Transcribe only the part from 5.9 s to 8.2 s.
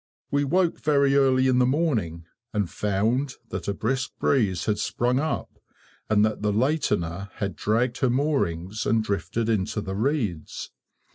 and that the lateener had dragged her